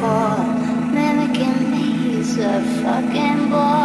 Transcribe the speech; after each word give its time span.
for 0.00 0.38
mimicking 0.94 1.70
me. 1.70 2.16
He's 2.16 2.38
a 2.38 2.62
fucking 2.82 3.50
boy. 3.50 3.79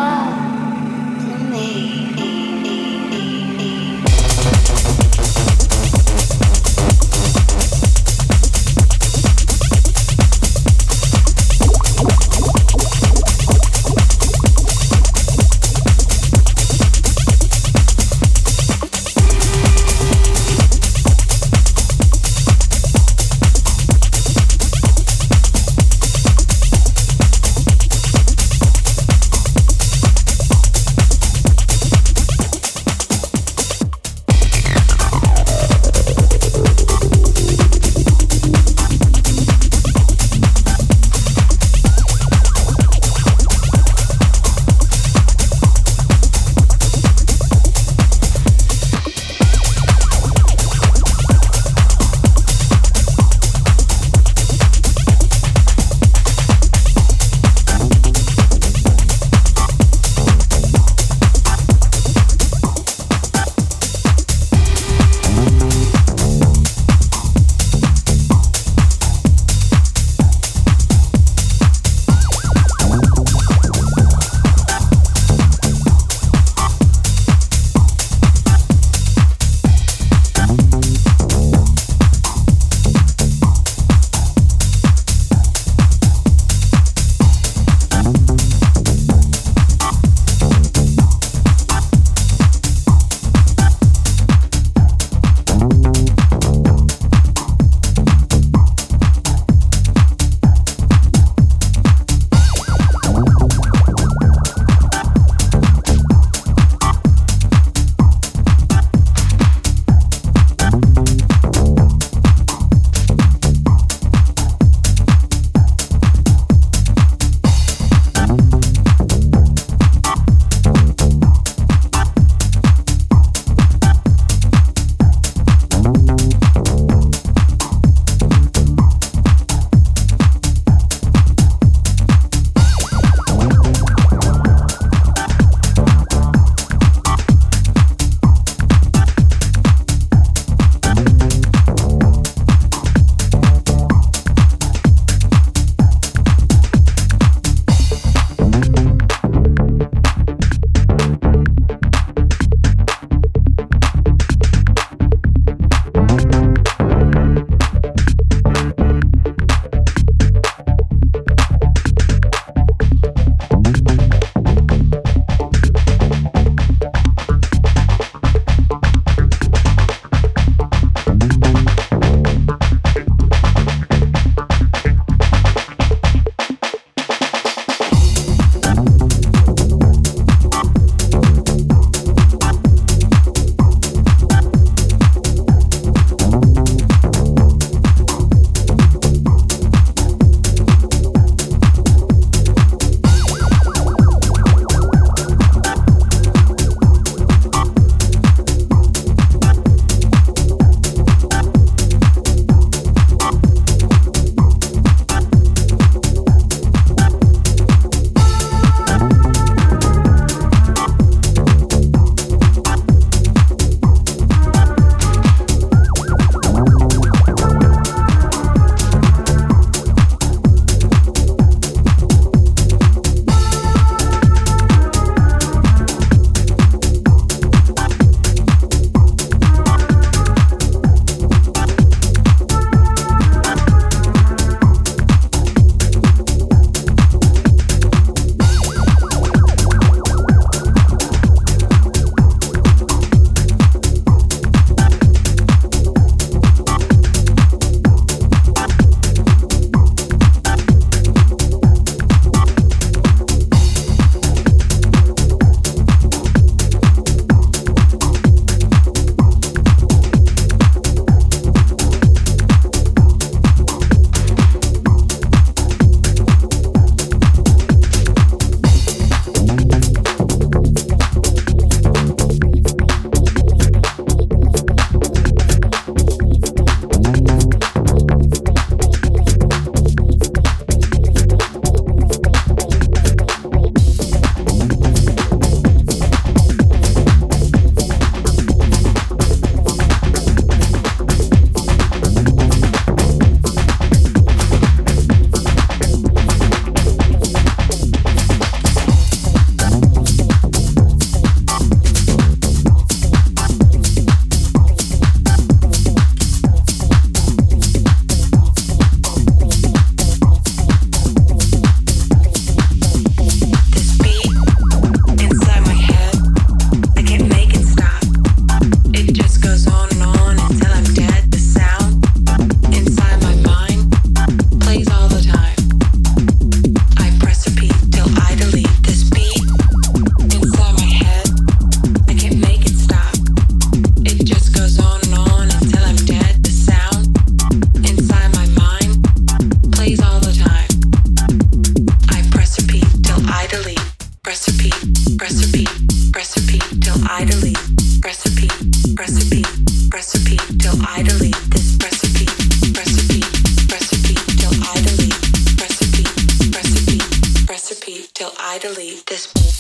Till 358.16 358.32
I 358.40 358.60
delete 358.60 359.06
this. 359.08 359.55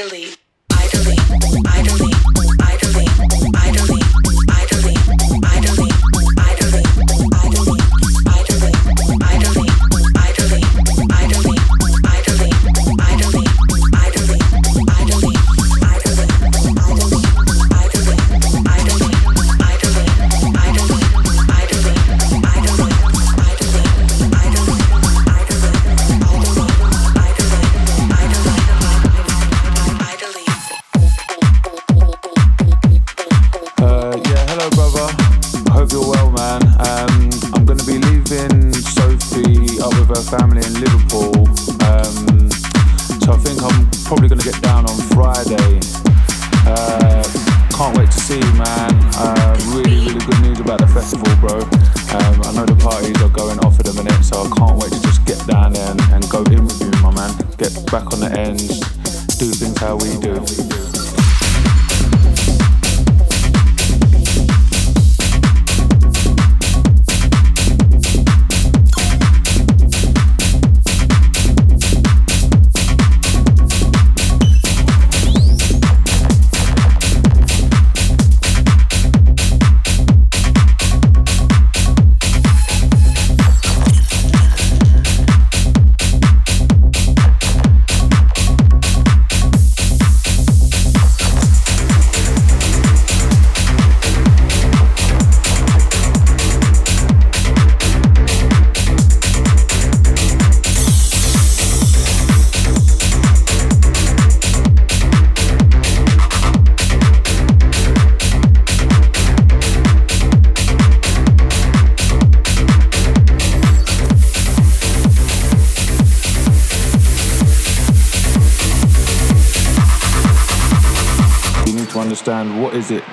Really. 0.00 0.39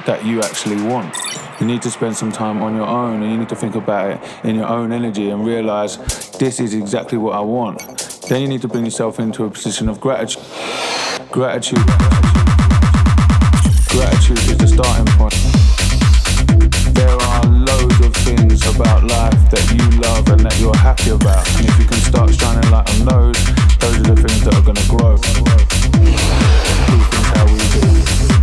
Actually 0.08 0.82
want. 0.84 1.14
You 1.60 1.66
need 1.66 1.82
to 1.82 1.92
spend 1.92 2.16
some 2.16 2.32
time 2.32 2.62
on 2.62 2.76
your 2.76 2.88
own 2.88 3.22
and 3.22 3.32
you 3.32 3.38
need 3.38 3.50
to 3.50 3.56
think 3.56 3.76
about 3.76 4.12
it 4.12 4.46
in 4.46 4.56
your 4.56 4.68
own 4.68 4.94
energy 4.94 5.30
and 5.30 5.46
realize 5.46 5.98
this 6.38 6.62
is 6.62 6.74
exactly 6.74 7.18
what 7.18 7.36
I 7.36 7.42
want. 7.42 7.80
Then 8.30 8.42
you 8.42 8.48
need 8.48 8.62
to 8.62 8.70
bring 8.70 8.86
yourself 8.86 9.20
into 9.20 9.44
a 9.44 9.50
position 9.50 9.90
of 9.90 10.00
gratitude. 10.00 10.44
Gratitude. 11.30 11.86
Gratitude 13.90 14.38
is 14.48 14.58
the 14.58 14.68
starting 14.68 15.06
point. 15.18 15.36
There 16.96 17.10
are 17.10 17.44
loads 17.46 18.00
of 18.00 18.16
things 18.16 18.66
about 18.66 19.04
life 19.04 19.52
that 19.52 19.66
you 19.76 20.00
love 20.00 20.30
and 20.30 20.40
that 20.40 20.58
you're 20.60 20.78
happy 20.78 21.10
about. 21.10 21.46
And 21.58 21.68
if 21.68 21.80
you 21.80 21.86
can 21.86 22.00
start 22.00 22.34
shining 22.34 22.72
light 22.72 22.90
on 23.00 23.06
those, 23.06 23.46
those 23.80 24.00
are 24.00 24.16
the 24.16 24.28
things 24.28 24.44
that 24.46 24.56
are 24.56 24.62
going 24.62 24.78
to 24.78 24.88
grow. 24.88 25.18
Things 25.18 26.22
how 27.36 27.46
we 27.46 27.58
do. 27.82 28.37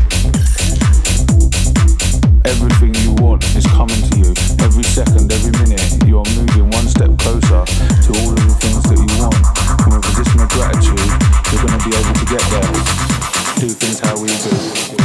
Everything 2.45 2.95
you 2.97 3.13
want 3.25 3.43
is 3.57 3.65
coming 3.67 3.97
to 4.11 4.19
you. 4.19 4.35
Every 4.61 4.83
second, 4.83 5.33
every 5.33 5.53
minute, 5.65 5.81
you 6.07 6.19
are 6.19 6.29
moving 6.37 6.71
one 6.71 6.87
step 6.87 7.11
closer 7.19 7.65
to 7.65 8.11
all 8.21 8.31
of 8.31 8.37
the 8.37 8.57
things 8.61 8.83
that 8.85 9.01
you 9.01 9.09
want. 9.19 9.41
From 9.83 9.95
a 9.95 10.01
position 10.01 10.41
of 10.41 10.49
gratitude, 10.51 11.09
you're 11.53 11.65
going 11.65 11.79
to 11.79 11.89
be 11.89 11.97
able 11.97 12.15
to 12.15 12.27
get 12.27 12.45
there. 12.53 12.73
Do 13.61 13.69
things 13.69 13.99
how 14.01 14.21
we 14.21 14.29
do. 14.29 15.04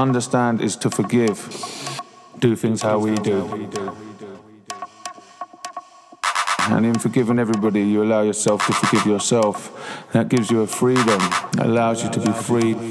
Understand 0.00 0.60
is 0.60 0.76
to 0.76 0.90
forgive. 0.90 1.38
Do 2.38 2.56
things 2.56 2.82
how 2.82 2.98
we 2.98 3.14
do. 3.16 3.68
And 6.70 6.86
in 6.86 6.98
forgiving 6.98 7.38
everybody, 7.38 7.82
you 7.82 8.02
allow 8.02 8.22
yourself 8.22 8.66
to 8.66 8.72
forgive 8.72 9.04
yourself. 9.06 10.08
That 10.12 10.28
gives 10.28 10.50
you 10.50 10.60
a 10.62 10.66
freedom, 10.66 11.18
that 11.52 11.66
allows 11.66 12.04
you 12.04 12.10
to 12.10 12.20
be 12.20 12.32
free. 12.32 12.89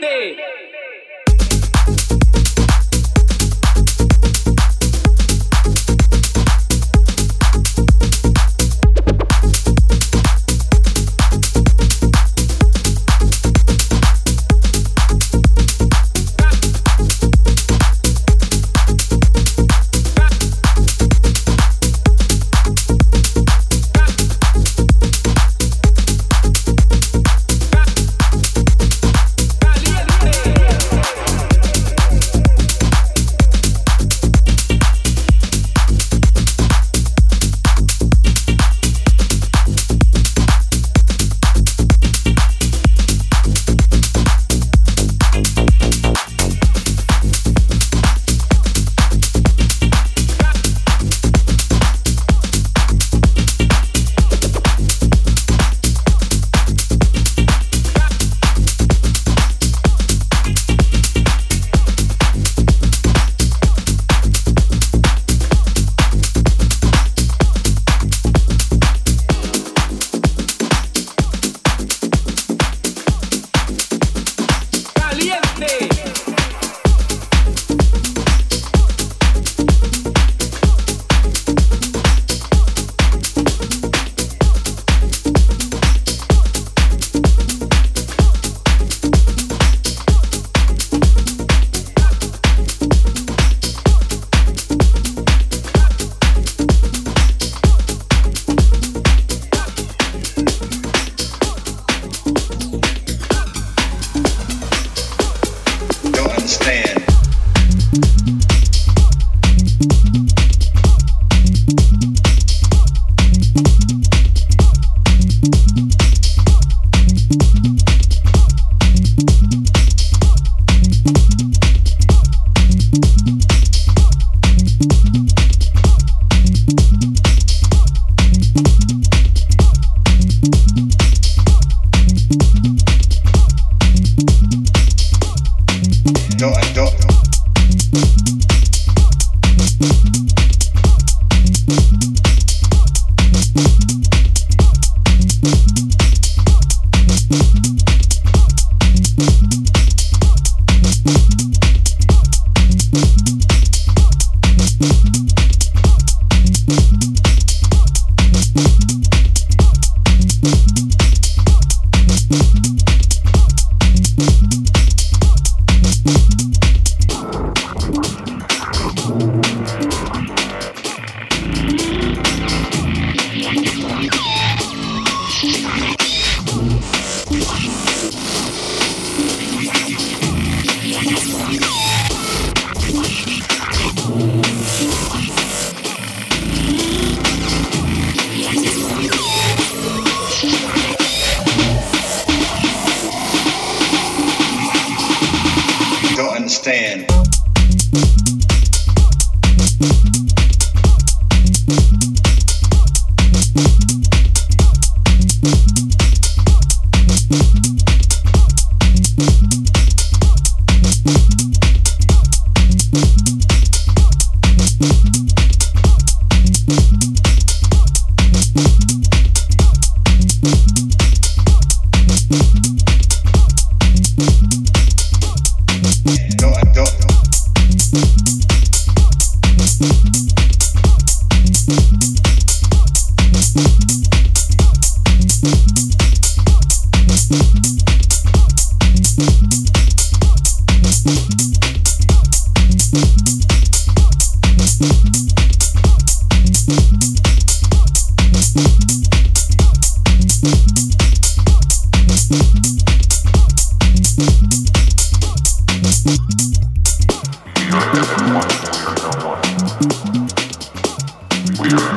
ter. 0.00 0.59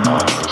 night. 0.02 0.44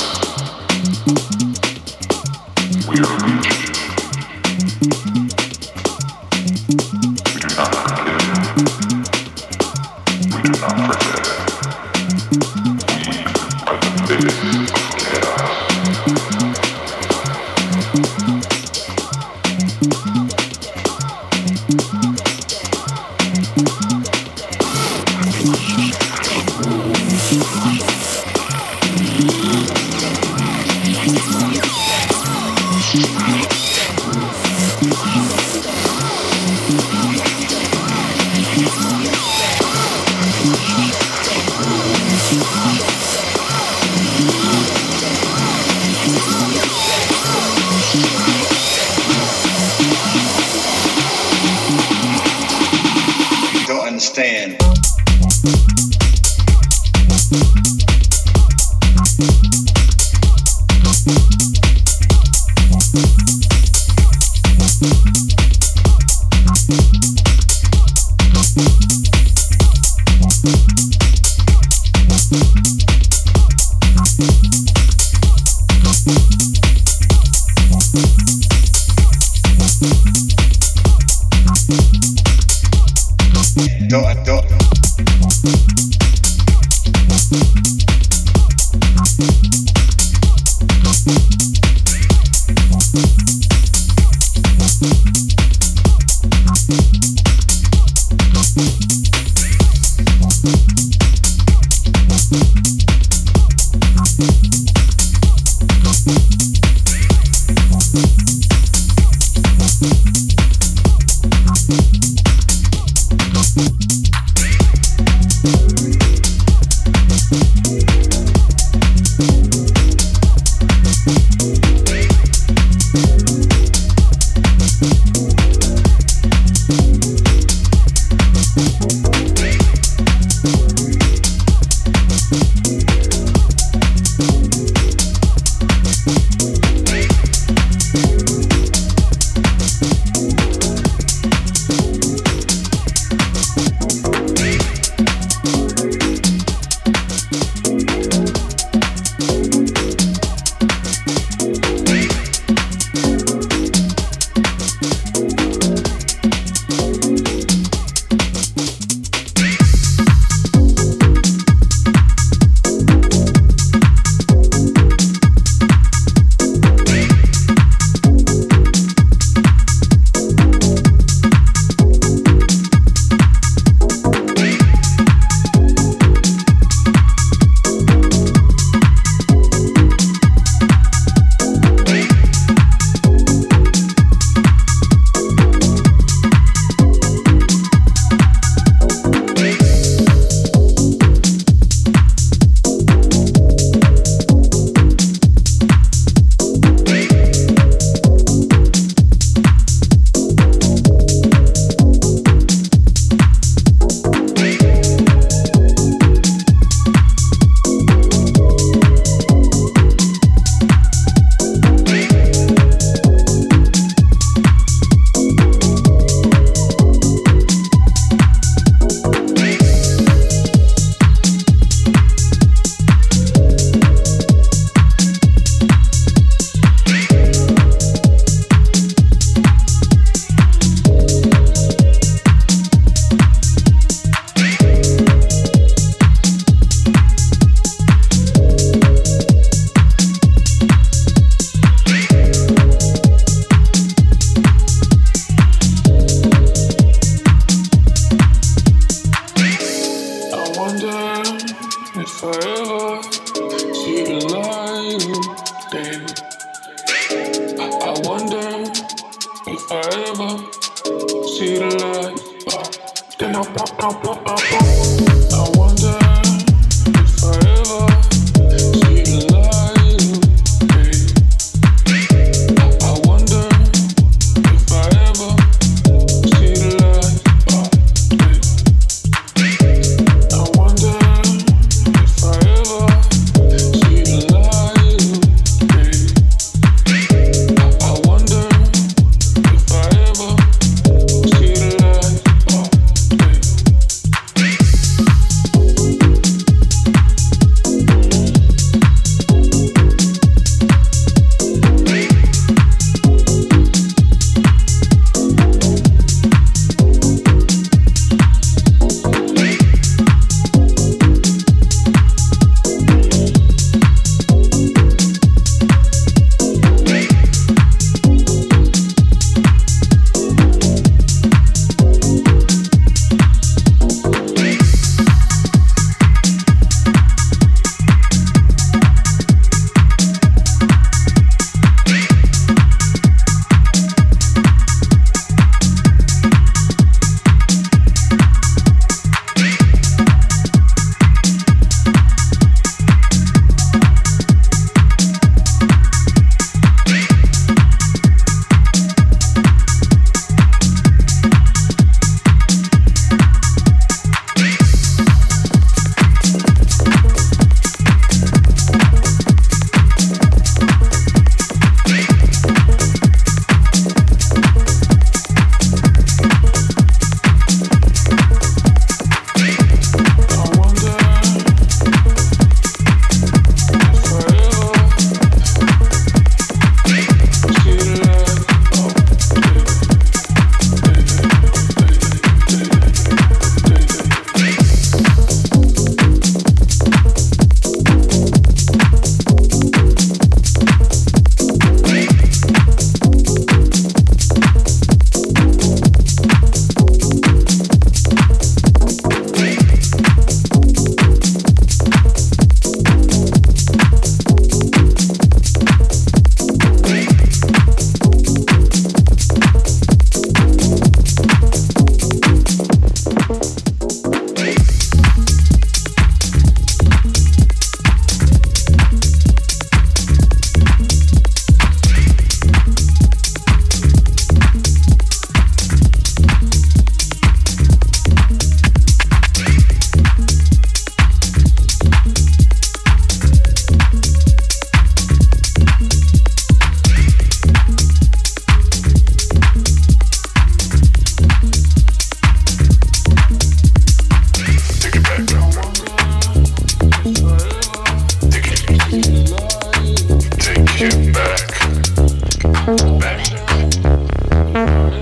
back, 451.22 453.00
back. 453.00 455.01